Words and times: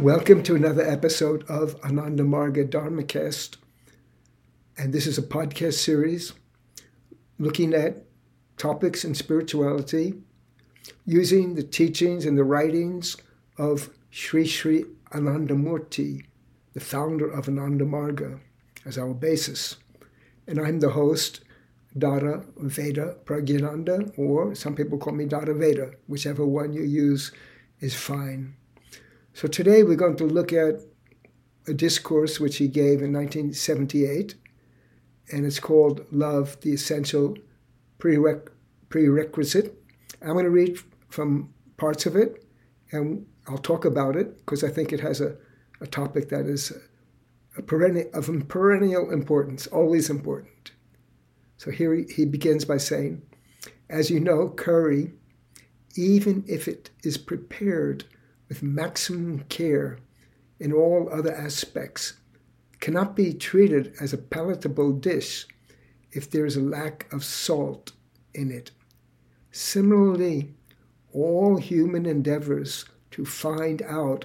Welcome 0.00 0.42
to 0.44 0.54
another 0.54 0.80
episode 0.80 1.44
of 1.46 1.76
Ananda 1.84 2.22
Marga 2.22 2.66
Dharmacast. 2.66 3.58
And 4.78 4.94
this 4.94 5.06
is 5.06 5.18
a 5.18 5.22
podcast 5.22 5.74
series 5.74 6.32
looking 7.38 7.74
at 7.74 8.04
topics 8.56 9.04
in 9.04 9.14
spirituality 9.14 10.14
using 11.04 11.54
the 11.54 11.62
teachings 11.62 12.24
and 12.24 12.38
the 12.38 12.44
writings 12.44 13.18
of 13.58 13.90
Sri 14.08 14.46
Sri 14.46 14.86
Anandamurti, 15.10 16.24
the 16.72 16.80
founder 16.80 17.30
of 17.30 17.46
Ananda 17.46 17.84
Marga, 17.84 18.40
as 18.86 18.96
our 18.96 19.12
basis. 19.12 19.76
And 20.46 20.58
I'm 20.58 20.80
the 20.80 20.88
host, 20.88 21.40
Dada 21.98 22.46
Veda 22.56 23.16
Pragyananda, 23.26 24.18
or 24.18 24.54
some 24.54 24.74
people 24.74 24.96
call 24.96 25.12
me 25.12 25.26
Dada 25.26 25.52
Veda, 25.52 25.90
whichever 26.06 26.46
one 26.46 26.72
you 26.72 26.84
use 26.84 27.32
is 27.80 27.94
fine. 27.94 28.56
So 29.32 29.48
today 29.48 29.82
we're 29.84 29.96
going 29.96 30.16
to 30.16 30.24
look 30.24 30.52
at 30.52 30.80
a 31.66 31.72
discourse 31.72 32.40
which 32.40 32.56
he 32.56 32.66
gave 32.66 33.00
in 33.00 33.12
1978, 33.12 34.34
and 35.32 35.46
it's 35.46 35.60
called 35.60 36.04
Love, 36.10 36.60
the 36.60 36.72
Essential 36.72 37.36
Prereq- 37.98 38.48
Prerequisite. 38.88 39.74
I'm 40.20 40.32
going 40.32 40.44
to 40.44 40.50
read 40.50 40.78
from 41.08 41.54
parts 41.76 42.06
of 42.06 42.16
it, 42.16 42.44
and 42.90 43.24
I'll 43.46 43.58
talk 43.58 43.84
about 43.84 44.16
it 44.16 44.36
because 44.38 44.64
I 44.64 44.68
think 44.68 44.92
it 44.92 45.00
has 45.00 45.20
a, 45.20 45.36
a 45.80 45.86
topic 45.86 46.28
that 46.30 46.46
is 46.46 46.72
a 47.56 47.62
perennial, 47.62 48.10
of 48.12 48.28
perennial 48.48 49.10
importance, 49.10 49.66
always 49.68 50.10
important. 50.10 50.72
So 51.56 51.70
here 51.70 51.94
he, 51.94 52.04
he 52.12 52.24
begins 52.24 52.64
by 52.64 52.78
saying, 52.78 53.22
As 53.88 54.10
you 54.10 54.18
know, 54.18 54.48
curry, 54.48 55.12
even 55.96 56.44
if 56.48 56.66
it 56.66 56.90
is 57.04 57.16
prepared 57.16 58.04
with 58.50 58.62
maximum 58.62 59.38
care 59.48 59.98
in 60.58 60.72
all 60.74 61.08
other 61.10 61.34
aspects 61.34 62.14
cannot 62.80 63.16
be 63.16 63.32
treated 63.32 63.94
as 64.00 64.12
a 64.12 64.18
palatable 64.18 64.92
dish 64.92 65.46
if 66.12 66.30
there 66.30 66.44
is 66.44 66.56
a 66.56 66.60
lack 66.60 67.10
of 67.12 67.24
salt 67.24 67.92
in 68.34 68.50
it. 68.50 68.72
Similarly, 69.52 70.52
all 71.12 71.56
human 71.56 72.04
endeavors 72.04 72.84
to 73.12 73.24
find 73.24 73.82
out 73.82 74.24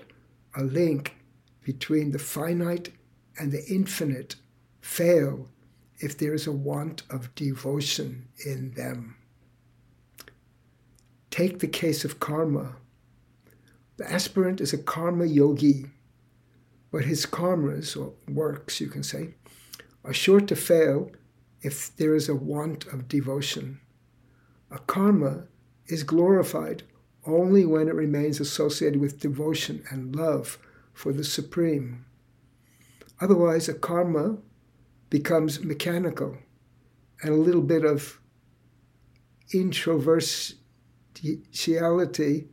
a 0.56 0.64
link 0.64 1.16
between 1.64 2.12
the 2.12 2.20
finite 2.20 2.92
and 3.38 3.52
the 3.52 3.66
infinite 3.67 4.36
fail 4.82 5.50
if 5.99 6.17
there 6.17 6.33
is 6.33 6.48
a 6.48 6.52
want 6.52 7.04
of 7.10 7.33
devotion 7.36 8.28
in 8.45 8.73
them. 8.73 9.17
Take 11.30 11.60
the 11.60 11.67
case 11.67 12.05
of 12.05 12.20
karma. 12.20 12.78
The 13.98 14.11
aspirant 14.11 14.61
is 14.61 14.73
a 14.73 14.78
karma 14.78 15.26
yogi, 15.26 15.88
but 16.92 17.06
his 17.06 17.26
karmas, 17.26 17.95
or 17.95 18.14
works, 18.28 18.82
you 18.82 18.88
can 18.88 19.04
say, 19.04 19.36
are 20.04 20.14
sure 20.14 20.42
to 20.42 20.56
fail 20.56 21.11
if 21.61 21.95
there 21.95 22.14
is 22.14 22.30
a 22.30 22.36
want 22.36 22.86
of 22.88 23.08
devotion. 23.08 23.80
A 24.70 24.80
karma 24.80 25.45
is 25.88 26.04
glorified 26.04 26.84
only 27.26 27.66
when 27.66 27.88
it 27.88 27.95
remains 27.95 28.39
associated 28.39 29.00
with 29.00 29.20
devotion 29.20 29.84
and 29.89 30.16
love 30.16 30.60
for 30.94 31.11
the 31.11 31.23
Supreme. 31.23 32.05
Otherwise, 33.20 33.67
a 33.70 33.73
karma 33.73 34.38
becomes 35.10 35.64
mechanical 35.64 36.38
and 37.22 37.34
a 37.34 37.38
little 37.38 37.61
bit 37.61 37.86
of 37.86 38.20
introversiality 39.54 42.50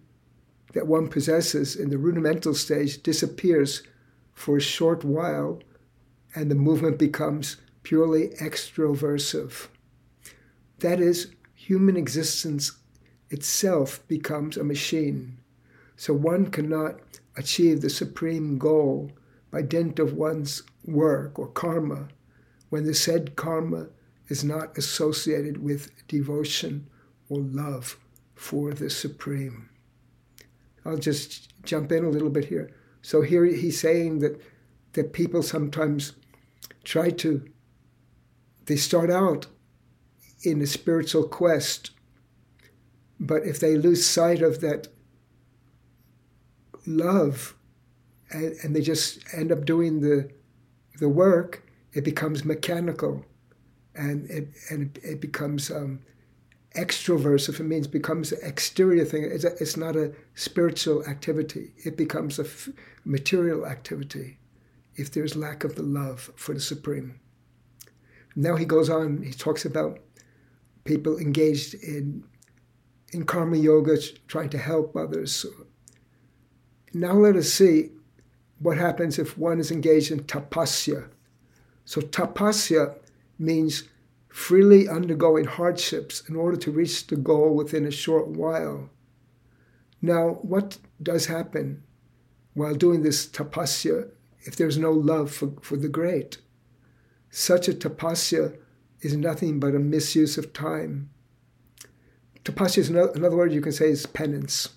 that 0.72 0.86
one 0.86 1.08
possesses 1.08 1.76
in 1.76 1.90
the 1.90 1.98
rudimental 1.98 2.54
stage 2.54 3.02
disappears 3.02 3.82
for 4.32 4.56
a 4.56 4.60
short 4.60 5.04
while 5.04 5.60
and 6.34 6.50
the 6.50 6.54
movement 6.54 6.98
becomes 6.98 7.56
purely 7.82 8.28
extroversive. 8.40 9.68
That 10.78 11.00
is, 11.00 11.32
human 11.54 11.96
existence 11.96 12.72
itself 13.30 14.06
becomes 14.08 14.56
a 14.56 14.64
machine. 14.64 15.38
So 15.96 16.14
one 16.14 16.50
cannot 16.50 17.00
achieve 17.36 17.80
the 17.80 17.90
supreme 17.90 18.58
goal 18.58 19.12
by 19.50 19.62
dint 19.62 19.98
of 19.98 20.14
one's 20.14 20.62
work 20.84 21.38
or 21.38 21.48
karma 21.48 22.08
when 22.70 22.84
the 22.84 22.94
said 22.94 23.36
karma 23.36 23.88
is 24.28 24.42
not 24.42 24.76
associated 24.78 25.62
with 25.62 25.90
devotion 26.08 26.88
or 27.28 27.40
love 27.40 27.98
for 28.34 28.72
the 28.72 28.90
supreme. 28.90 29.68
I'll 30.84 30.98
just 30.98 31.52
jump 31.64 31.92
in 31.92 32.04
a 32.04 32.10
little 32.10 32.30
bit 32.30 32.46
here. 32.46 32.70
So 33.02 33.22
here 33.22 33.44
he's 33.44 33.80
saying 33.80 34.20
that 34.20 34.40
that 34.92 35.12
people 35.12 35.42
sometimes 35.42 36.12
try 36.84 37.10
to 37.10 37.44
they 38.66 38.76
start 38.76 39.10
out 39.10 39.46
in 40.44 40.60
a 40.60 40.66
spiritual 40.66 41.26
quest, 41.28 41.90
but 43.18 43.44
if 43.44 43.58
they 43.60 43.76
lose 43.76 44.06
sight 44.06 44.42
of 44.42 44.60
that 44.60 44.88
love 46.86 47.54
and, 48.30 48.54
and 48.62 48.76
they 48.76 48.80
just 48.80 49.22
end 49.32 49.52
up 49.52 49.64
doing 49.64 50.00
the 50.00 50.30
the 50.98 51.08
work, 51.08 51.64
it 51.92 52.04
becomes 52.04 52.44
mechanical 52.44 53.24
and 53.94 54.28
it 54.30 54.48
and 54.70 54.98
it, 55.02 55.20
becomes 55.20 55.70
um, 55.70 56.00
extroversive, 56.76 57.60
it 57.60 57.64
means 57.64 57.86
becomes 57.86 58.32
an 58.32 58.38
exterior 58.42 59.04
thing. 59.04 59.24
It's, 59.24 59.44
a, 59.44 59.52
it's 59.60 59.76
not 59.76 59.96
a 59.96 60.12
spiritual 60.34 61.04
activity. 61.06 61.72
It 61.84 61.96
becomes 61.96 62.38
a 62.38 62.44
f- 62.44 62.68
material 63.04 63.66
activity 63.66 64.38
if 64.96 65.10
there's 65.12 65.36
lack 65.36 65.64
of 65.64 65.74
the 65.74 65.82
love 65.82 66.30
for 66.36 66.54
the 66.54 66.60
Supreme. 66.60 67.18
Now 68.34 68.56
he 68.56 68.64
goes 68.64 68.88
on, 68.88 69.22
he 69.22 69.32
talks 69.32 69.64
about 69.64 69.98
people 70.84 71.18
engaged 71.18 71.74
in, 71.74 72.24
in 73.12 73.24
karma 73.24 73.56
yoga, 73.56 73.98
trying 74.26 74.50
to 74.50 74.58
help 74.58 74.96
others. 74.96 75.44
Now 76.94 77.12
let 77.12 77.36
us 77.36 77.52
see 77.52 77.90
what 78.58 78.78
happens 78.78 79.18
if 79.18 79.36
one 79.36 79.58
is 79.58 79.70
engaged 79.70 80.10
in 80.10 80.20
tapasya. 80.20 81.08
So 81.84 82.00
tapasya 82.00 82.96
means 83.38 83.84
freely 84.32 84.88
undergoing 84.88 85.44
hardships 85.44 86.22
in 86.26 86.34
order 86.34 86.56
to 86.56 86.70
reach 86.70 87.06
the 87.06 87.16
goal 87.16 87.54
within 87.54 87.84
a 87.84 87.90
short 87.90 88.28
while. 88.28 88.88
Now, 90.00 90.38
what 90.40 90.78
does 91.02 91.26
happen 91.26 91.82
while 92.54 92.74
doing 92.74 93.02
this 93.02 93.26
tapasya 93.26 94.08
if 94.40 94.56
there's 94.56 94.78
no 94.78 94.90
love 94.90 95.30
for, 95.30 95.52
for 95.60 95.76
the 95.76 95.88
great? 95.88 96.38
Such 97.28 97.68
a 97.68 97.74
tapasya 97.74 98.56
is 99.02 99.14
nothing 99.14 99.60
but 99.60 99.74
a 99.74 99.78
misuse 99.78 100.38
of 100.38 100.54
time. 100.54 101.10
Tapasya 102.42 102.78
is 102.78 102.88
another, 102.88 103.12
another 103.14 103.36
word 103.36 103.52
you 103.52 103.60
can 103.60 103.70
say 103.70 103.90
is 103.90 104.06
penance. 104.06 104.70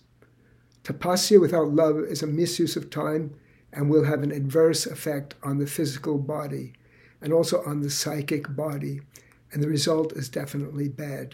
Tapasya 0.84 1.40
without 1.40 1.70
love 1.70 1.98
is 2.00 2.22
a 2.22 2.28
misuse 2.28 2.76
of 2.76 2.90
time 2.90 3.34
and 3.72 3.90
will 3.90 4.04
have 4.04 4.22
an 4.22 4.32
adverse 4.32 4.86
effect 4.86 5.36
on 5.44 5.60
the 5.60 5.66
physical 5.66 6.18
body 6.18 6.74
and 7.22 7.32
also 7.32 7.64
on 7.64 7.82
the 7.82 7.90
psychic 7.90 8.54
body 8.54 9.00
and 9.56 9.64
the 9.64 9.70
result 9.70 10.12
is 10.14 10.28
definitely 10.28 10.90
bad. 10.90 11.34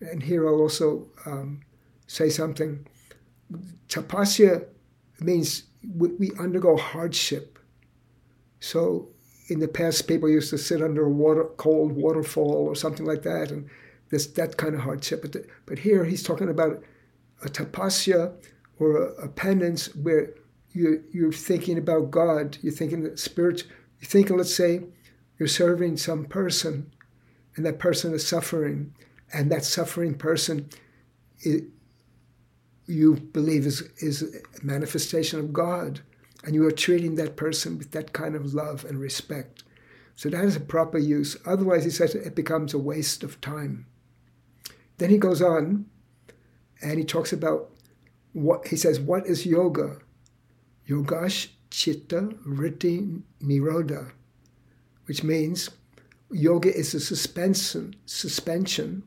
And 0.00 0.22
here 0.22 0.48
I'll 0.48 0.62
also 0.62 1.06
um, 1.26 1.60
say 2.06 2.30
something. 2.30 2.86
Tapasya 3.90 4.64
means 5.20 5.64
we 5.94 6.30
undergo 6.38 6.78
hardship. 6.78 7.58
So 8.60 9.10
in 9.48 9.60
the 9.60 9.68
past, 9.68 10.08
people 10.08 10.30
used 10.30 10.48
to 10.48 10.56
sit 10.56 10.80
under 10.80 11.04
a 11.04 11.10
water, 11.10 11.44
cold 11.58 11.92
waterfall 11.92 12.66
or 12.66 12.74
something 12.74 13.04
like 13.04 13.22
that, 13.24 13.50
and 13.50 13.68
this 14.08 14.26
that 14.28 14.56
kind 14.56 14.74
of 14.74 14.80
hardship. 14.80 15.20
But, 15.20 15.32
the, 15.32 15.46
but 15.66 15.78
here 15.78 16.06
he's 16.06 16.22
talking 16.22 16.48
about 16.48 16.82
a 17.44 17.48
tapasya 17.50 18.32
or 18.78 18.96
a, 18.96 19.24
a 19.24 19.28
penance 19.28 19.94
where 19.94 20.30
you, 20.72 21.04
you're 21.12 21.32
thinking 21.32 21.76
about 21.76 22.10
God, 22.10 22.56
you're 22.62 22.72
thinking 22.72 23.02
that 23.02 23.18
spirit, 23.18 23.64
you're 24.00 24.08
thinking, 24.08 24.38
let's 24.38 24.56
say, 24.56 24.84
you're 25.38 25.48
serving 25.48 25.98
some 25.98 26.24
person 26.24 26.92
and 27.56 27.66
that 27.66 27.78
person 27.78 28.14
is 28.14 28.26
suffering, 28.26 28.94
and 29.32 29.50
that 29.50 29.64
suffering 29.64 30.14
person 30.14 30.68
it, 31.40 31.64
you 32.86 33.14
believe 33.14 33.66
is, 33.66 33.82
is 33.98 34.22
a 34.22 34.64
manifestation 34.64 35.40
of 35.40 35.52
God, 35.52 36.00
and 36.44 36.54
you 36.54 36.64
are 36.66 36.70
treating 36.70 37.16
that 37.16 37.36
person 37.36 37.78
with 37.78 37.90
that 37.90 38.12
kind 38.12 38.36
of 38.36 38.54
love 38.54 38.84
and 38.84 39.00
respect. 39.00 39.64
So 40.14 40.28
that 40.30 40.44
is 40.44 40.56
a 40.56 40.60
proper 40.60 40.98
use. 40.98 41.36
Otherwise, 41.44 41.84
he 41.84 41.90
says 41.90 42.14
it 42.14 42.34
becomes 42.34 42.72
a 42.72 42.78
waste 42.78 43.22
of 43.22 43.40
time. 43.40 43.86
Then 44.98 45.10
he 45.10 45.18
goes 45.18 45.42
on 45.42 45.86
and 46.80 46.98
he 46.98 47.04
talks 47.04 47.32
about 47.32 47.70
what 48.32 48.68
he 48.68 48.76
says, 48.76 49.00
what 49.00 49.26
is 49.26 49.44
yoga? 49.44 49.98
Yogash 50.88 51.48
chitta 51.70 52.30
vritti 52.46 53.22
nirodha, 53.42 54.12
which 55.06 55.22
means 55.22 55.70
yoga 56.30 56.74
is 56.74 56.94
a 56.94 57.00
suspension, 57.00 57.94
suspension 58.06 59.02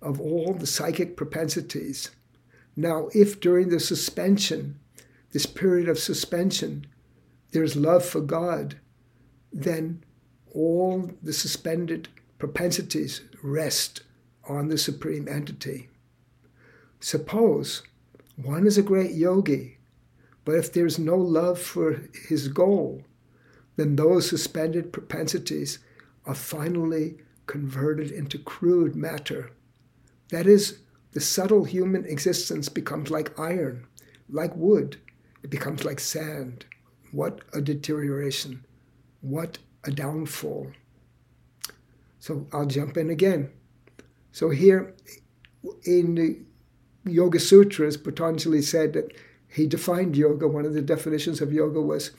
of 0.00 0.20
all 0.20 0.54
the 0.54 0.66
psychic 0.66 1.16
propensities. 1.16 2.10
Now, 2.76 3.08
if 3.14 3.40
during 3.40 3.68
the 3.68 3.80
suspension 3.80 4.78
this 5.32 5.46
period 5.46 5.88
of 5.88 5.98
suspension, 5.98 6.86
there's 7.52 7.74
love 7.74 8.04
for 8.04 8.20
God, 8.20 8.76
then 9.52 10.04
all 10.54 11.10
the 11.22 11.32
suspended 11.32 12.08
propensities 12.38 13.22
rest 13.42 14.02
on 14.48 14.68
the 14.68 14.78
supreme 14.78 15.26
entity. 15.28 15.88
Suppose 17.00 17.82
one 18.36 18.66
is 18.66 18.78
a 18.78 18.82
great 18.82 19.12
yogi, 19.12 19.78
but 20.44 20.54
if 20.54 20.72
there's 20.72 20.98
no 20.98 21.16
love 21.16 21.58
for 21.58 22.02
his 22.28 22.48
goal, 22.48 23.04
then 23.76 23.96
those 23.96 24.28
suspended 24.28 24.92
propensities 24.92 25.78
are 26.26 26.34
finally 26.34 27.16
converted 27.46 28.10
into 28.10 28.38
crude 28.38 28.94
matter. 28.94 29.50
That 30.30 30.46
is, 30.46 30.78
the 31.12 31.20
subtle 31.20 31.64
human 31.64 32.04
existence 32.06 32.68
becomes 32.68 33.10
like 33.10 33.38
iron, 33.38 33.86
like 34.28 34.54
wood, 34.56 34.98
it 35.42 35.50
becomes 35.50 35.84
like 35.84 36.00
sand. 36.00 36.64
What 37.10 37.40
a 37.52 37.60
deterioration! 37.60 38.64
What 39.20 39.58
a 39.84 39.90
downfall! 39.90 40.72
So 42.18 42.46
I'll 42.52 42.66
jump 42.66 42.96
in 42.96 43.10
again. 43.10 43.50
So 44.30 44.48
here 44.50 44.94
in 45.84 46.14
the 46.14 46.38
Yoga 47.10 47.40
Sutras, 47.40 47.96
Patanjali 47.96 48.62
said 48.62 48.92
that 48.94 49.12
he 49.48 49.66
defined 49.66 50.16
yoga. 50.16 50.48
One 50.48 50.64
of 50.64 50.72
the 50.72 50.80
definitions 50.80 51.40
of 51.40 51.52
yoga 51.52 51.80
was 51.80 52.12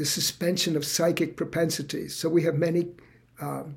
the 0.00 0.06
suspension 0.06 0.78
of 0.78 0.84
psychic 0.86 1.36
propensities. 1.36 2.16
So 2.16 2.30
we 2.30 2.42
have 2.44 2.54
many 2.54 2.88
um, 3.38 3.76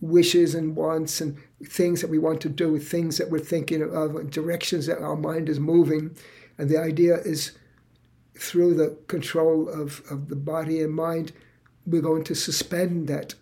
wishes 0.00 0.54
and 0.54 0.76
wants 0.76 1.20
and 1.20 1.36
things 1.64 2.00
that 2.00 2.08
we 2.08 2.18
want 2.18 2.40
to 2.42 2.48
do, 2.48 2.78
things 2.78 3.18
that 3.18 3.28
we're 3.28 3.40
thinking 3.40 3.82
of, 3.82 4.30
directions 4.30 4.86
that 4.86 5.02
our 5.02 5.16
mind 5.16 5.48
is 5.48 5.58
moving. 5.58 6.16
And 6.56 6.70
the 6.70 6.78
idea 6.78 7.16
is 7.16 7.58
through 8.38 8.74
the 8.74 8.96
control 9.08 9.68
of, 9.68 10.02
of 10.08 10.28
the 10.28 10.36
body 10.36 10.80
and 10.80 10.94
mind, 10.94 11.32
we're 11.84 12.00
going 12.00 12.22
to 12.22 12.36
suspend 12.36 13.08
that. 13.08 13.34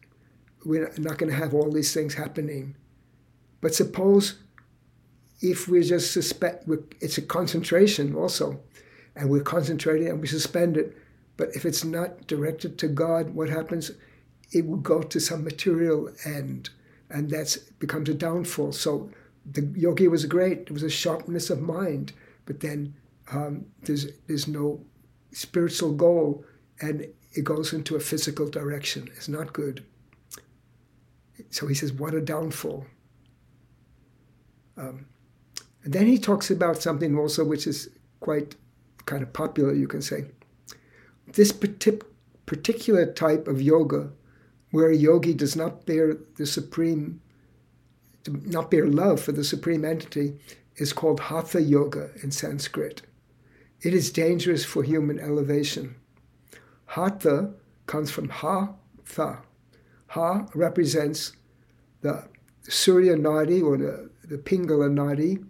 We're 0.65 0.91
not 0.97 1.19
going 1.19 1.31
to 1.31 1.37
have 1.37 1.53
all 1.53 1.71
these 1.71 1.93
things 1.93 2.15
happening. 2.15 2.75
But 3.61 3.75
suppose 3.75 4.39
if 5.43 5.69
we 5.69 5.83
just 5.83 6.11
suspect, 6.11 6.67
it's 7.03 7.19
a 7.19 7.23
concentration 7.23 8.15
also, 8.15 8.61
and 9.15 9.29
we're 9.29 9.43
concentrating 9.43 10.09
and 10.09 10.23
we 10.23 10.27
suspend 10.27 10.79
it. 10.79 10.97
But 11.37 11.51
if 11.55 11.65
it's 11.65 11.85
not 11.85 12.27
directed 12.27 12.79
to 12.79 12.89
God, 12.89 13.31
what 13.31 13.49
happens? 13.49 13.91
It 14.53 14.67
will 14.67 14.77
go 14.77 15.03
to 15.03 15.21
some 15.21 15.43
material 15.43 16.11
end, 16.25 16.71
and 17.11 17.31
that 17.31 17.57
becomes 17.79 18.09
a 18.09 18.15
downfall. 18.15 18.73
So 18.73 19.11
the 19.45 19.63
yogi 19.75 20.09
was 20.09 20.27
great; 20.27 20.59
it 20.61 20.71
was 20.71 20.83
a 20.83 20.91
sharpness 20.91 21.51
of 21.51 21.61
mind, 21.61 22.13
but 22.47 22.61
then 22.61 22.95
um, 23.33 23.67
there's 23.83 24.07
there's 24.27 24.47
no 24.47 24.81
spiritual 25.33 25.93
goal, 25.93 26.45
and 26.81 27.07
it 27.33 27.43
goes 27.43 27.73
into 27.73 27.97
a 27.97 28.01
physical 28.01 28.49
direction. 28.49 29.09
It's 29.17 29.29
not 29.29 29.53
good. 29.53 29.85
So 31.51 31.67
he 31.67 31.75
says, 31.75 31.93
"What 31.93 32.15
a 32.15 32.21
downfall." 32.21 32.87
Um, 34.77 35.07
and 35.85 35.93
then 35.93 36.07
he 36.07 36.19
talks 36.19 36.51
about 36.51 36.81
something 36.83 37.17
also 37.17 37.45
which 37.45 37.67
is 37.67 37.91
quite 38.21 38.57
kind 39.07 39.23
of 39.23 39.33
popular, 39.33 39.73
you 39.73 39.87
can 39.87 40.03
say. 40.03 40.25
This 41.27 41.53
particular 41.53 43.13
type 43.13 43.49
of 43.49 43.63
yoga, 43.63 44.11
where 44.71 44.91
a 44.91 44.97
yogi 44.97 45.35
does 45.35 45.57
not 45.57 45.87
bear 45.87 46.17
the 46.37 46.47
supreme, 46.47 47.21
not 48.27 48.71
bear 48.71 48.87
love 48.87 49.21
for 49.21 49.33
the 49.33 49.45
supreme 49.45 49.85
entity, 49.85 50.39
is 50.77 50.93
called 50.93 51.21
hatha 51.21 51.63
yoga 51.63 52.11
in 52.23 52.31
Sanskrit. 52.31 53.03
It 53.81 53.95
is 53.95 54.11
dangerous 54.11 54.65
for 54.65 54.83
human 54.83 55.19
elevation. 55.19 55.97
Hatha 56.87 57.55
comes 57.87 58.11
from 58.11 58.29
ha 58.29 58.75
tha. 59.15 59.39
Ha 60.09 60.47
represents 60.55 61.33
the 62.01 62.29
Surya 62.63 63.17
Nadi 63.17 63.63
or 63.63 63.77
the, 63.77 64.11
the 64.25 64.39
Pingala 64.39 64.89
Nadi 64.89 65.45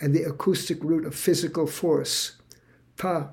and 0.00 0.14
the 0.14 0.24
acoustic 0.24 0.82
root 0.82 1.04
of 1.04 1.14
physical 1.14 1.66
force. 1.66 2.32
Tha 2.96 3.30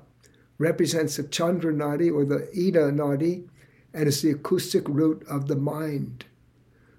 represents 0.58 1.16
the 1.16 1.22
Chandra 1.22 1.72
Nadi 1.72 2.12
or 2.12 2.24
the 2.24 2.48
Ida 2.56 2.90
Nadi 2.90 3.48
and 3.94 4.08
is 4.08 4.22
the 4.22 4.30
acoustic 4.30 4.88
root 4.88 5.24
of 5.28 5.48
the 5.48 5.56
mind. 5.56 6.26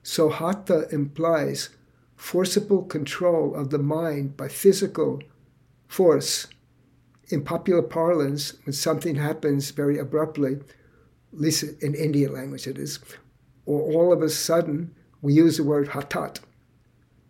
So 0.01 0.29
Hatha 0.29 0.88
implies 0.91 1.69
forcible 2.15 2.83
control 2.83 3.56
of 3.56 3.69
the 3.69 3.77
mind 3.77 4.35
by 4.35 4.47
physical 4.47 5.21
force 5.88 6.47
in 7.29 7.44
popular 7.44 7.81
parlance, 7.81 8.56
when 8.65 8.73
something 8.73 9.15
happens 9.15 9.71
very 9.71 10.00
abruptly, 10.00 10.53
at 10.55 11.39
least 11.39 11.63
in 11.81 11.94
Indian 11.94 12.33
language 12.33 12.67
it 12.67 12.77
is, 12.77 13.00
or 13.65 13.81
all 13.81 14.12
of 14.12 14.21
a 14.21 14.29
sudden, 14.29 14.95
we 15.21 15.33
use 15.33 15.57
the 15.57 15.63
word 15.63 15.89
hatat. 15.89 16.39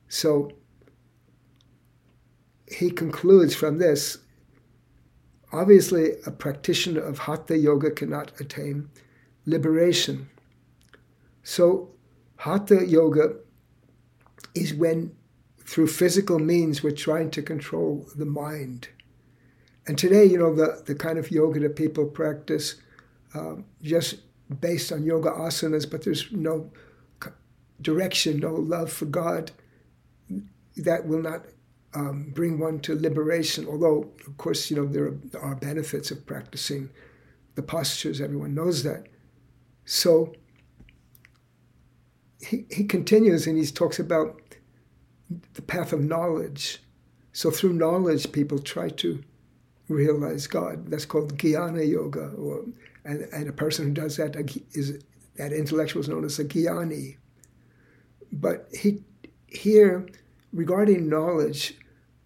So 0.07 0.51
he 2.67 2.91
concludes 2.91 3.55
from 3.55 3.77
this 3.77 4.19
obviously, 5.51 6.13
a 6.25 6.31
practitioner 6.31 7.01
of 7.01 7.19
hatha 7.19 7.57
yoga 7.57 7.91
cannot 7.91 8.31
attain 8.39 8.89
liberation. 9.45 10.29
So, 11.44 11.91
hatha 12.37 12.85
yoga 12.85 13.35
is 14.53 14.73
when, 14.73 15.15
through 15.65 15.87
physical 15.87 16.39
means, 16.39 16.83
we're 16.83 16.91
trying 16.91 17.31
to 17.31 17.41
control 17.41 18.07
the 18.15 18.25
mind. 18.25 18.89
And 19.87 19.97
today, 19.97 20.25
you 20.25 20.37
know, 20.37 20.53
the, 20.53 20.83
the 20.85 20.95
kind 20.95 21.18
of 21.18 21.31
yoga 21.31 21.59
that 21.61 21.75
people 21.75 22.06
practice 22.06 22.75
um, 23.33 23.65
just 23.81 24.15
based 24.59 24.91
on 24.91 25.03
yoga 25.03 25.29
asanas, 25.29 25.89
but 25.89 26.03
there's 26.03 26.31
no 26.31 26.71
direction, 27.81 28.39
no 28.39 28.53
love 28.53 28.91
for 28.91 29.06
God, 29.06 29.51
that 30.75 31.07
will 31.07 31.21
not 31.21 31.45
um, 31.93 32.31
bring 32.33 32.59
one 32.59 32.79
to 32.81 32.95
liberation. 32.95 33.67
Although, 33.67 34.11
of 34.27 34.37
course, 34.37 34.69
you 34.69 34.77
know, 34.77 34.85
there 34.85 35.13
are, 35.41 35.55
benefits 35.55 36.11
of 36.11 36.25
practicing 36.25 36.89
the 37.55 37.61
postures, 37.61 38.21
everyone 38.21 38.53
knows 38.53 38.83
that. 38.83 39.07
So 39.85 40.33
he, 42.41 42.65
he 42.71 42.83
continues 42.83 43.47
and 43.47 43.57
he 43.57 43.65
talks 43.65 43.99
about 43.99 44.39
the 45.53 45.61
path 45.61 45.93
of 45.93 46.01
knowledge. 46.01 46.81
So 47.33 47.51
through 47.51 47.73
knowledge, 47.73 48.31
people 48.31 48.59
try 48.59 48.89
to 48.89 49.23
realize 49.87 50.47
God. 50.47 50.89
That's 50.89 51.05
called 51.05 51.37
jnana 51.37 51.87
yoga, 51.87 52.31
or 52.37 52.65
and, 53.05 53.21
and 53.33 53.49
a 53.49 53.53
person 53.53 53.85
who 53.85 53.91
does 53.91 54.17
that 54.17 54.35
is 54.73 55.03
that 55.35 55.51
intellectual 55.51 56.01
is 56.01 56.09
known 56.09 56.25
as 56.25 56.39
a 56.39 56.45
jnani. 56.45 57.17
But 58.31 58.69
he 58.71 59.03
here 59.47 60.07
regarding 60.53 61.09
knowledge, 61.09 61.75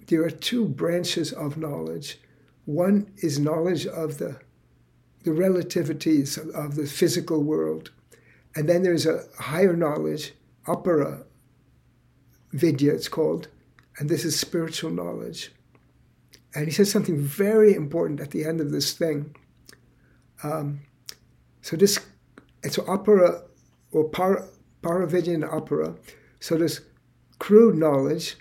there 0.07 0.23
are 0.23 0.29
two 0.29 0.67
branches 0.67 1.31
of 1.31 1.57
knowledge. 1.57 2.19
One 2.65 3.11
is 3.17 3.39
knowledge 3.39 3.85
of 3.85 4.17
the 4.17 4.39
the 5.23 5.31
relativities 5.31 6.37
of, 6.53 6.75
the 6.75 6.85
physical 6.85 7.41
world, 7.41 7.91
and 8.57 8.67
then 8.67 8.83
there's 8.83 9.05
a 9.05 9.23
higher 9.39 9.73
knowledge, 9.73 10.33
apara 10.67 11.21
uh, 11.21 11.23
vidya, 12.51 12.93
it's 12.93 13.07
called, 13.07 13.47
and 13.97 14.09
this 14.09 14.25
is 14.25 14.37
spiritual 14.37 14.91
knowledge. 14.91 15.53
And 16.53 16.65
he 16.65 16.71
says 16.71 16.91
something 16.91 17.17
very 17.17 17.73
important 17.73 18.19
at 18.19 18.31
the 18.31 18.43
end 18.43 18.59
of 18.59 18.71
this 18.71 18.91
thing. 18.91 19.33
Um, 20.43 20.81
so 21.61 21.77
this, 21.77 21.99
it's 22.61 22.77
apara 22.77 23.35
uh, 23.35 23.41
or 23.93 24.09
para, 24.09 24.45
paravidya 24.81 25.35
and 25.35 25.43
apara. 25.45 25.95
Uh, 25.95 25.99
so 26.41 26.57
this 26.57 26.81
crude 27.39 27.77
knowledge 27.77 28.37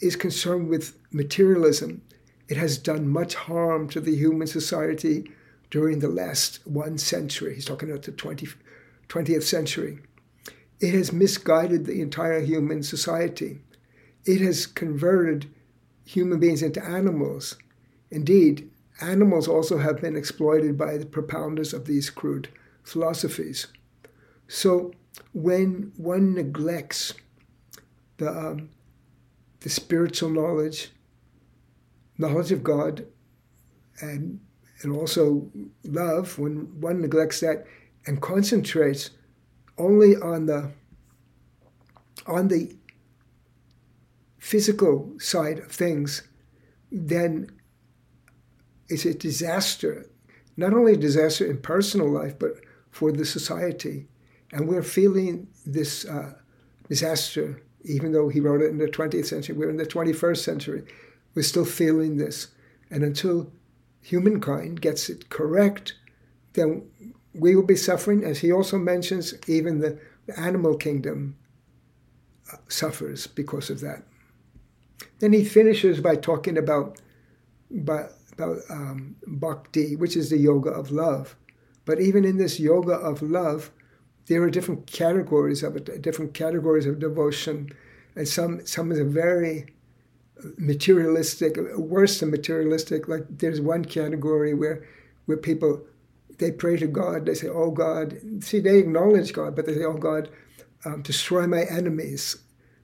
is 0.00 0.16
concerned 0.16 0.68
with 0.68 0.96
materialism. 1.10 2.02
It 2.48 2.56
has 2.56 2.78
done 2.78 3.08
much 3.08 3.34
harm 3.34 3.88
to 3.90 4.00
the 4.00 4.14
human 4.14 4.46
society 4.46 5.30
during 5.70 5.98
the 5.98 6.08
last 6.08 6.60
one 6.66 6.98
century. 6.98 7.54
He's 7.54 7.64
talking 7.64 7.90
about 7.90 8.02
the 8.02 8.12
20, 8.12 8.48
20th 9.08 9.42
century. 9.42 9.98
It 10.80 10.94
has 10.94 11.12
misguided 11.12 11.86
the 11.86 12.00
entire 12.00 12.40
human 12.40 12.82
society. 12.82 13.60
It 14.24 14.40
has 14.40 14.66
converted 14.66 15.50
human 16.04 16.38
beings 16.38 16.62
into 16.62 16.84
animals. 16.84 17.56
Indeed, 18.10 18.70
animals 19.00 19.48
also 19.48 19.78
have 19.78 20.00
been 20.00 20.16
exploited 20.16 20.76
by 20.76 20.98
the 20.98 21.06
propounders 21.06 21.72
of 21.72 21.86
these 21.86 22.10
crude 22.10 22.48
philosophies. 22.82 23.66
So 24.46 24.92
when 25.32 25.92
one 25.96 26.34
neglects 26.34 27.14
the, 28.16 28.28
um, 28.28 28.70
the 29.60 29.70
spiritual 29.70 30.30
knowledge, 30.30 30.90
knowledge 32.18 32.52
of 32.52 32.62
God, 32.62 33.06
and, 34.00 34.40
and 34.82 34.92
also 34.92 35.50
love, 35.84 36.38
when 36.38 36.80
one 36.80 37.00
neglects 37.00 37.40
that 37.40 37.66
and 38.06 38.20
concentrates 38.20 39.10
only 39.78 40.16
on 40.16 40.46
the 40.46 40.70
on 42.26 42.48
the 42.48 42.74
physical 44.38 45.12
side 45.18 45.58
of 45.58 45.70
things, 45.70 46.22
then 46.90 47.50
it's 48.88 49.04
a 49.04 49.14
disaster, 49.14 50.06
not 50.56 50.72
only 50.72 50.92
a 50.92 50.96
disaster 50.96 51.44
in 51.46 51.58
personal 51.58 52.08
life, 52.08 52.38
but 52.38 52.52
for 52.90 53.10
the 53.10 53.24
society. 53.24 54.06
And 54.52 54.68
we're 54.68 54.82
feeling 54.82 55.48
this 55.66 56.04
uh, 56.04 56.34
disaster, 56.88 57.62
even 57.84 58.12
though 58.12 58.28
he 58.28 58.40
wrote 58.40 58.62
it 58.62 58.70
in 58.70 58.78
the 58.78 58.86
20th 58.86 59.26
century, 59.26 59.56
we're 59.56 59.70
in 59.70 59.76
the 59.76 59.86
21st 59.86 60.38
century. 60.38 60.82
We're 61.34 61.42
still 61.42 61.64
feeling 61.64 62.16
this. 62.16 62.48
And 62.90 63.02
until 63.02 63.52
humankind 64.00 64.80
gets 64.80 65.08
it 65.08 65.28
correct, 65.28 65.94
then 66.54 66.82
we 67.34 67.54
will 67.54 67.64
be 67.64 67.76
suffering. 67.76 68.24
As 68.24 68.38
he 68.38 68.52
also 68.52 68.78
mentions, 68.78 69.34
even 69.46 69.80
the, 69.80 69.98
animal 70.38 70.74
kingdom 70.74 71.36
uh, 72.50 72.56
suffers 72.68 73.26
because 73.26 73.68
of 73.68 73.80
that. 73.80 74.02
Then 75.18 75.34
he 75.34 75.44
finishes 75.44 76.00
by 76.00 76.16
talking 76.16 76.56
about, 76.56 76.98
about, 77.70 78.12
about 78.32 78.58
um, 78.70 79.16
bhakti, 79.26 79.96
which 79.96 80.16
is 80.16 80.30
the 80.30 80.38
yoga 80.38 80.70
of 80.70 80.90
love. 80.90 81.36
But 81.84 82.00
even 82.00 82.24
in 82.24 82.38
this 82.38 82.58
yoga 82.58 82.94
of 82.94 83.20
love, 83.20 83.70
there 84.26 84.42
are 84.42 84.50
different 84.50 84.86
categories 84.86 85.62
of 85.62 85.76
it, 85.76 86.02
different 86.02 86.34
categories 86.34 86.86
of 86.86 86.98
devotion, 86.98 87.70
and 88.16 88.26
some 88.26 88.64
some 88.66 88.90
is 88.92 88.98
a 88.98 89.04
very 89.04 89.66
materialistic, 90.58 91.56
worse 91.76 92.20
than 92.20 92.30
materialistic. 92.30 93.08
Like 93.08 93.24
there's 93.28 93.60
one 93.60 93.84
category 93.84 94.54
where 94.54 94.86
where 95.26 95.36
people 95.36 95.84
they 96.38 96.50
pray 96.50 96.76
to 96.78 96.86
God, 96.86 97.26
they 97.26 97.34
say, 97.34 97.48
"Oh 97.48 97.70
God," 97.70 98.18
see 98.40 98.60
they 98.60 98.78
acknowledge 98.78 99.32
God, 99.32 99.54
but 99.54 99.66
they 99.66 99.74
say, 99.74 99.84
"Oh 99.84 99.98
God, 99.98 100.28
um, 100.84 101.02
destroy 101.02 101.46
my 101.46 101.62
enemies." 101.64 102.36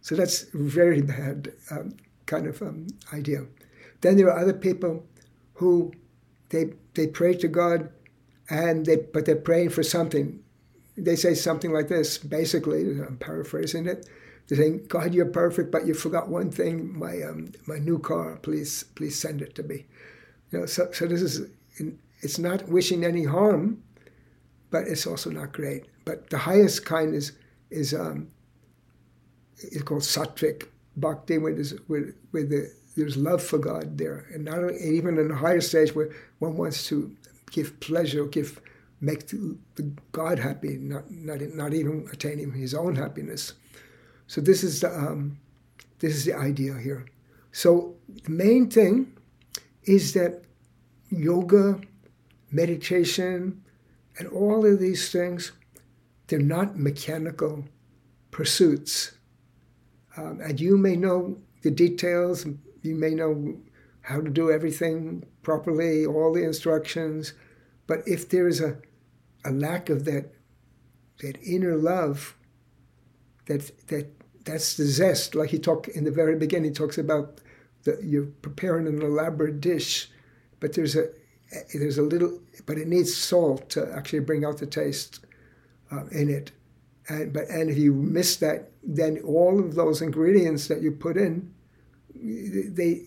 So 0.02 0.14
that's 0.14 0.46
very 0.54 1.02
bad 1.02 1.52
um, 1.70 1.96
kind 2.26 2.46
of 2.46 2.62
um, 2.62 2.86
idea. 3.12 3.46
Then 4.00 4.16
there 4.16 4.30
are 4.30 4.38
other 4.38 4.54
people 4.54 5.04
who 5.54 5.92
they 6.50 6.74
they 6.94 7.06
pray 7.06 7.34
to 7.34 7.48
God, 7.48 7.90
and 8.48 8.86
they 8.86 8.96
but 8.96 9.24
they're 9.24 9.36
praying 9.36 9.70
for 9.70 9.82
something 9.82 10.40
they 10.96 11.16
say 11.16 11.34
something 11.34 11.72
like 11.72 11.88
this. 11.88 12.18
Basically, 12.18 12.82
I'm 12.82 13.16
paraphrasing 13.18 13.86
it. 13.86 14.08
They're 14.48 14.58
saying, 14.58 14.86
"God, 14.88 15.14
you're 15.14 15.26
perfect, 15.26 15.70
but 15.70 15.86
you 15.86 15.94
forgot 15.94 16.28
one 16.28 16.50
thing. 16.50 16.98
My 16.98 17.22
um, 17.22 17.52
my 17.66 17.78
new 17.78 17.98
car. 17.98 18.36
Please, 18.42 18.84
please 18.94 19.18
send 19.18 19.42
it 19.42 19.54
to 19.56 19.62
me." 19.62 19.86
You 20.50 20.60
know, 20.60 20.66
so 20.66 20.90
so 20.92 21.06
this 21.06 21.22
is 21.22 21.48
it's 22.20 22.38
not 22.38 22.68
wishing 22.68 23.04
any 23.04 23.24
harm, 23.24 23.82
but 24.70 24.86
it's 24.86 25.06
also 25.06 25.30
not 25.30 25.52
great. 25.52 25.86
But 26.04 26.30
the 26.30 26.38
highest 26.38 26.84
kind 26.84 27.14
is 27.14 27.32
is 27.70 27.94
um, 27.94 28.28
is 29.58 29.82
called 29.82 30.02
sattvic 30.02 30.66
bhakti, 30.96 31.38
where 31.38 31.54
there's 31.54 31.72
where, 31.86 32.14
where 32.30 32.44
the, 32.44 32.72
there's 32.96 33.16
love 33.16 33.42
for 33.42 33.58
God 33.58 33.98
there, 33.98 34.26
and 34.32 34.44
not 34.44 34.72
even 34.72 35.18
in 35.18 35.30
a 35.30 35.36
higher 35.36 35.60
stage 35.60 35.94
where 35.94 36.10
one 36.38 36.56
wants 36.56 36.86
to 36.88 37.14
give 37.50 37.78
pleasure, 37.80 38.24
give 38.26 38.60
make 39.00 39.28
the, 39.28 39.56
the 39.76 39.92
God 40.12 40.38
happy, 40.38 40.76
not, 40.78 41.10
not, 41.10 41.40
not 41.40 41.74
even 41.74 42.06
attaining 42.12 42.52
his 42.52 42.74
own 42.74 42.96
happiness. 42.96 43.54
So 44.26 44.40
this 44.40 44.62
is 44.62 44.80
the, 44.80 44.94
um, 44.94 45.38
this 45.98 46.14
is 46.14 46.24
the 46.24 46.34
idea 46.34 46.76
here. 46.78 47.06
So 47.52 47.96
the 48.24 48.30
main 48.30 48.70
thing 48.70 49.16
is 49.84 50.12
that 50.12 50.42
yoga, 51.10 51.80
meditation, 52.50 53.62
and 54.18 54.28
all 54.28 54.66
of 54.66 54.78
these 54.78 55.10
things, 55.10 55.52
they're 56.26 56.38
not 56.38 56.78
mechanical 56.78 57.64
pursuits. 58.30 59.12
Um, 60.16 60.40
and 60.42 60.60
you 60.60 60.76
may 60.76 60.96
know 60.96 61.38
the 61.62 61.70
details, 61.70 62.46
you 62.82 62.94
may 62.94 63.14
know 63.14 63.56
how 64.02 64.20
to 64.20 64.30
do 64.30 64.50
everything 64.50 65.24
properly, 65.42 66.06
all 66.06 66.32
the 66.32 66.44
instructions, 66.44 67.32
but 67.86 68.06
if 68.06 68.28
there 68.28 68.46
is 68.46 68.60
a 68.60 68.78
a 69.44 69.50
lack 69.50 69.88
of 69.88 70.04
that 70.04 70.32
that 71.20 71.38
inner 71.42 71.76
love 71.76 72.34
that 73.46 73.88
that 73.88 74.06
that's 74.44 74.76
the 74.76 74.84
zest. 74.84 75.34
Like 75.34 75.50
he 75.50 75.58
talked 75.58 75.88
in 75.88 76.04
the 76.04 76.10
very 76.10 76.36
beginning 76.36 76.70
he 76.70 76.74
talks 76.74 76.98
about 76.98 77.40
that 77.84 78.04
you're 78.04 78.26
preparing 78.42 78.86
an 78.86 79.02
elaborate 79.02 79.60
dish 79.60 80.10
but 80.60 80.74
there's 80.74 80.96
a 80.96 81.08
there's 81.74 81.98
a 81.98 82.02
little 82.02 82.40
but 82.66 82.78
it 82.78 82.86
needs 82.86 83.14
salt 83.14 83.68
to 83.70 83.92
actually 83.92 84.20
bring 84.20 84.44
out 84.44 84.58
the 84.58 84.66
taste 84.66 85.20
uh, 85.90 86.06
in 86.12 86.28
it. 86.28 86.52
And 87.08 87.32
but 87.32 87.48
and 87.48 87.70
if 87.70 87.78
you 87.78 87.92
miss 87.94 88.36
that 88.36 88.70
then 88.82 89.18
all 89.18 89.58
of 89.58 89.74
those 89.74 90.00
ingredients 90.00 90.68
that 90.68 90.80
you 90.80 90.92
put 90.92 91.16
in 91.16 91.52
they 92.14 93.02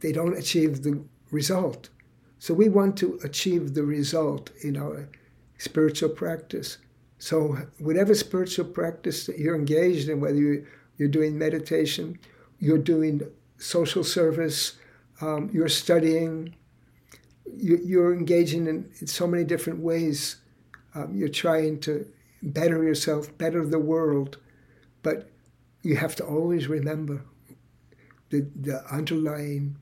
they 0.00 0.12
don't 0.12 0.36
achieve 0.36 0.82
the 0.82 1.02
result. 1.30 1.90
So 2.38 2.52
we 2.52 2.68
want 2.68 2.96
to 2.98 3.18
achieve 3.24 3.74
the 3.74 3.84
result 3.84 4.50
in 4.62 4.76
our 4.76 5.08
spiritual 5.58 6.10
practice. 6.10 6.78
So, 7.18 7.56
whatever 7.78 8.14
spiritual 8.14 8.66
practice 8.66 9.26
that 9.26 9.38
you're 9.38 9.56
engaged 9.56 10.08
in, 10.08 10.20
whether 10.20 10.64
you're 10.98 11.08
doing 11.08 11.38
meditation, 11.38 12.18
you're 12.58 12.78
doing 12.78 13.22
social 13.58 14.04
service, 14.04 14.76
um, 15.20 15.50
you're 15.52 15.68
studying, 15.68 16.54
you, 17.56 18.00
are 18.02 18.12
engaging 18.12 18.66
in, 18.66 18.90
in, 19.00 19.06
so 19.06 19.26
many 19.26 19.44
different 19.44 19.80
ways. 19.80 20.36
Um, 20.94 21.16
you're 21.16 21.28
trying 21.28 21.80
to 21.80 22.06
better 22.42 22.82
yourself, 22.82 23.36
better 23.38 23.64
the 23.64 23.78
world, 23.78 24.38
but 25.02 25.30
you 25.82 25.96
have 25.96 26.16
to 26.16 26.24
always 26.24 26.68
remember 26.68 27.24
the, 28.30 28.48
the 28.60 28.84
underlying 28.90 29.76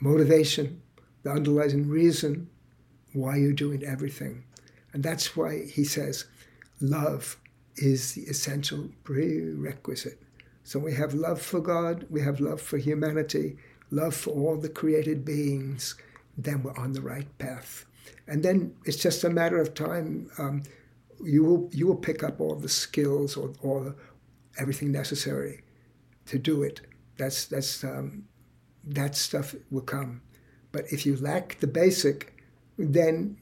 motivation, 0.00 0.82
the 1.22 1.30
underlying 1.30 1.88
reason 1.88 2.48
why 3.12 3.36
you're 3.36 3.52
doing 3.52 3.84
everything. 3.84 4.44
And 4.92 5.02
that's 5.02 5.36
why 5.36 5.64
he 5.66 5.84
says 5.84 6.24
love 6.80 7.36
is 7.76 8.14
the 8.14 8.22
essential 8.22 8.88
prerequisite. 9.04 10.20
So 10.64 10.78
we 10.78 10.94
have 10.94 11.14
love 11.14 11.40
for 11.40 11.60
God, 11.60 12.06
we 12.10 12.20
have 12.22 12.40
love 12.40 12.60
for 12.60 12.78
humanity, 12.78 13.56
love 13.90 14.14
for 14.14 14.30
all 14.30 14.56
the 14.56 14.68
created 14.68 15.24
beings, 15.24 15.94
then 16.36 16.62
we're 16.62 16.76
on 16.76 16.92
the 16.92 17.00
right 17.00 17.26
path. 17.38 17.86
And 18.26 18.42
then 18.42 18.74
it's 18.84 18.96
just 18.96 19.24
a 19.24 19.30
matter 19.30 19.60
of 19.60 19.74
time. 19.74 20.30
Um, 20.38 20.62
you 21.22 21.44
will 21.44 21.68
you 21.72 21.86
will 21.86 21.96
pick 21.96 22.22
up 22.22 22.40
all 22.40 22.54
the 22.54 22.68
skills 22.68 23.36
or, 23.36 23.52
or 23.60 23.94
everything 24.58 24.92
necessary 24.92 25.62
to 26.26 26.38
do 26.38 26.62
it. 26.62 26.80
That's 27.18 27.46
that's 27.46 27.84
um, 27.84 28.24
that 28.84 29.16
stuff 29.16 29.54
will 29.70 29.82
come. 29.82 30.22
But 30.72 30.84
if 30.90 31.04
you 31.04 31.16
lack 31.16 31.58
the 31.60 31.66
basic, 31.66 32.42
then 32.78 33.36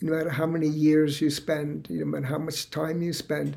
no 0.00 0.12
matter 0.12 0.30
how 0.30 0.46
many 0.46 0.68
years 0.68 1.20
you 1.20 1.30
spend, 1.30 1.88
no 1.90 2.04
matter 2.04 2.26
how 2.26 2.38
much 2.38 2.70
time 2.70 3.02
you 3.02 3.12
spend, 3.12 3.56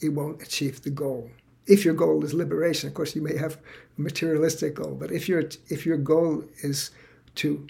it 0.00 0.10
won't 0.10 0.42
achieve 0.42 0.82
the 0.82 0.90
goal. 0.90 1.30
If 1.66 1.84
your 1.84 1.94
goal 1.94 2.24
is 2.24 2.34
liberation, 2.34 2.88
of 2.88 2.94
course, 2.94 3.14
you 3.14 3.22
may 3.22 3.36
have 3.36 3.58
a 3.98 4.00
materialistic 4.00 4.74
goal, 4.74 4.94
but 4.94 5.12
if 5.12 5.28
your 5.28 5.44
if 5.68 5.86
your 5.86 5.98
goal 5.98 6.44
is 6.62 6.90
to 7.36 7.66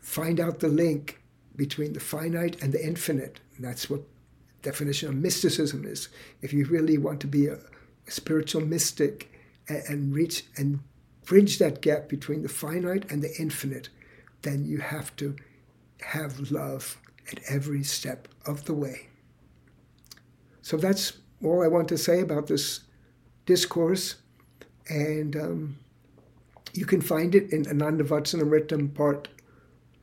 find 0.00 0.40
out 0.40 0.60
the 0.60 0.68
link 0.68 1.20
between 1.56 1.92
the 1.92 2.00
finite 2.00 2.60
and 2.62 2.72
the 2.72 2.84
infinite, 2.84 3.40
that's 3.58 3.88
what 3.88 4.02
definition 4.62 5.08
of 5.08 5.14
mysticism 5.14 5.84
is. 5.84 6.08
If 6.42 6.52
you 6.52 6.66
really 6.66 6.98
want 6.98 7.20
to 7.20 7.26
be 7.26 7.46
a, 7.46 7.58
a 8.06 8.10
spiritual 8.10 8.62
mystic 8.62 9.30
and, 9.68 9.82
and 9.88 10.14
reach 10.14 10.44
and 10.56 10.80
bridge 11.24 11.58
that 11.58 11.80
gap 11.80 12.08
between 12.08 12.42
the 12.42 12.48
finite 12.48 13.10
and 13.10 13.22
the 13.22 13.34
infinite, 13.38 13.88
then 14.42 14.64
you 14.64 14.78
have 14.78 15.14
to 15.16 15.36
have 16.00 16.50
love 16.50 16.98
at 17.30 17.40
every 17.48 17.82
step 17.82 18.28
of 18.46 18.64
the 18.64 18.74
way. 18.74 19.08
So 20.62 20.76
that's 20.76 21.14
all 21.42 21.62
I 21.62 21.68
want 21.68 21.88
to 21.88 21.98
say 21.98 22.20
about 22.20 22.46
this 22.46 22.80
discourse. 23.46 24.16
And 24.88 25.36
um, 25.36 25.78
you 26.72 26.86
can 26.86 27.00
find 27.00 27.34
it 27.34 27.52
in 27.52 27.66
Ananda 27.66 28.04
Vacanamrtam 28.04 28.94
Part 28.94 29.28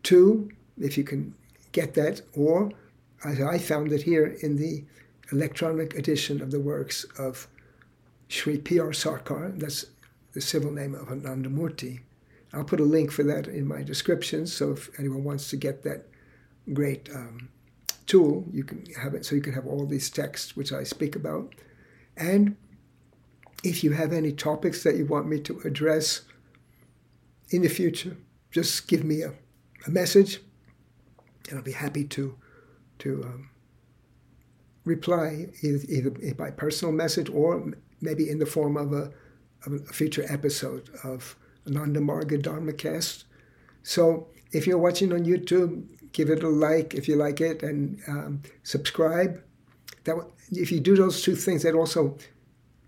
2, 0.03 0.49
if 0.79 0.97
you 0.97 1.03
can 1.03 1.33
get 1.71 1.93
that, 1.95 2.21
or 2.33 2.71
as 3.25 3.41
I 3.41 3.57
found 3.57 3.91
it 3.91 4.03
here 4.03 4.37
in 4.41 4.55
the 4.57 4.83
electronic 5.31 5.95
edition 5.95 6.41
of 6.41 6.51
the 6.51 6.59
works 6.59 7.05
of 7.17 7.47
Sri 8.29 8.57
P.R. 8.57 8.91
Sarkar, 8.91 9.57
that's 9.59 9.85
the 10.33 10.41
civil 10.41 10.71
name 10.71 10.93
of 10.95 11.07
Anandamurti. 11.07 11.99
I'll 12.53 12.63
put 12.63 12.79
a 12.79 12.85
link 12.85 13.11
for 13.11 13.23
that 13.23 13.47
in 13.47 13.67
my 13.67 13.83
description, 13.83 14.47
so 14.47 14.71
if 14.71 14.89
anyone 14.99 15.23
wants 15.23 15.49
to 15.49 15.57
get 15.57 15.83
that 15.83 16.05
great 16.73 17.09
um, 17.13 17.49
tool. 18.05 18.45
You 18.51 18.63
can 18.63 18.85
have 18.99 19.13
it 19.13 19.25
so 19.25 19.35
you 19.35 19.41
can 19.41 19.53
have 19.53 19.65
all 19.65 19.85
these 19.85 20.09
texts 20.09 20.55
which 20.55 20.71
I 20.71 20.83
speak 20.83 21.15
about. 21.15 21.53
And 22.15 22.55
if 23.63 23.83
you 23.83 23.91
have 23.91 24.13
any 24.13 24.31
topics 24.31 24.83
that 24.83 24.95
you 24.95 25.05
want 25.05 25.27
me 25.27 25.39
to 25.41 25.59
address 25.65 26.21
in 27.49 27.61
the 27.61 27.69
future, 27.69 28.17
just 28.51 28.87
give 28.87 29.03
me 29.03 29.21
a, 29.21 29.33
a 29.85 29.89
message, 29.89 30.41
and 31.49 31.57
I'll 31.57 31.63
be 31.63 31.71
happy 31.71 32.03
to 32.05 32.35
to 32.99 33.23
um, 33.23 33.49
reply 34.85 35.47
either, 35.61 35.85
either, 35.87 36.33
by 36.35 36.49
personal 36.49 36.91
message 36.91 37.29
or 37.29 37.71
maybe 38.01 38.29
in 38.29 38.39
the 38.39 38.45
form 38.45 38.77
of 38.77 38.93
a, 38.93 39.11
of 39.65 39.73
a 39.73 39.93
future 39.93 40.25
episode 40.29 40.89
of 41.03 41.35
Ananda 41.67 41.99
Marga 41.99 42.41
Dharmacast. 42.41 43.25
So 43.83 44.27
if 44.51 44.65
you're 44.65 44.77
watching 44.77 45.13
on 45.13 45.25
YouTube, 45.25 45.83
give 46.17 46.29
it 46.31 46.41
a 46.41 46.49
like 46.49 46.95
if 46.95 47.07
you 47.07 47.15
like 47.15 47.39
it, 47.39 47.61
and 47.61 47.99
um, 48.07 48.41
subscribe. 48.63 49.39
That 50.05 50.15
if 50.51 50.71
you 50.71 50.79
do 50.79 50.95
those 50.95 51.21
two 51.21 51.35
things, 51.35 51.61
that 51.61 51.75
also 51.75 52.17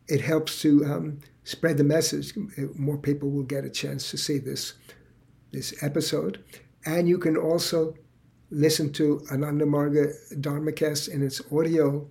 it 0.08 0.22
helps 0.22 0.60
to 0.64 0.84
um, 0.86 1.20
spread 1.44 1.78
the 1.78 1.84
message. 1.84 2.34
More 2.76 2.98
people 2.98 3.30
will 3.30 3.44
get 3.44 3.66
a 3.66 3.70
chance 3.70 4.10
to 4.10 4.18
see 4.18 4.40
this 4.40 4.74
this 5.52 5.84
episode, 5.84 6.44
and 6.86 7.08
you 7.08 7.20
can 7.20 7.38
also 7.38 7.94
listen 8.50 8.92
to 8.94 9.22
Ananda 9.32 9.66
Marga 9.66 10.12
Dharmacast 10.42 11.08
in 11.08 11.22
its 11.22 11.40
audio 11.52 12.10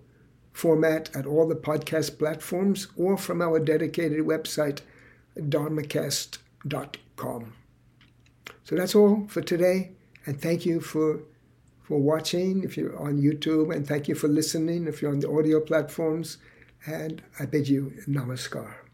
format 0.52 1.10
at 1.16 1.26
all 1.26 1.48
the 1.48 1.56
podcast 1.56 2.16
platforms 2.18 2.86
or 2.96 3.16
from 3.16 3.42
our 3.42 3.58
dedicated 3.58 4.20
website, 4.20 4.82
dharmacast.com. 5.36 7.52
So 8.64 8.76
that's 8.76 8.94
all 8.94 9.26
for 9.28 9.40
today, 9.40 9.92
and 10.28 10.38
thank 10.38 10.66
you 10.66 10.78
for 10.80 11.22
for 11.82 11.98
watching 11.98 12.62
if 12.62 12.76
you're 12.76 12.98
on 12.98 13.14
YouTube, 13.16 13.74
and 13.74 13.88
thank 13.88 14.08
you 14.08 14.14
for 14.14 14.28
listening 14.28 14.86
if 14.86 15.00
you're 15.00 15.10
on 15.10 15.20
the 15.20 15.30
audio 15.30 15.58
platforms. 15.58 16.36
And 16.84 17.22
I 17.40 17.46
bid 17.46 17.66
you 17.66 17.94
namaskar. 18.06 18.87